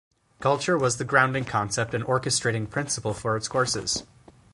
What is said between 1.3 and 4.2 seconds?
concept and orchestrating principle for its courses.